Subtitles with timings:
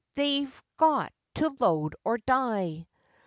[0.15, 2.87] they've got to load or die.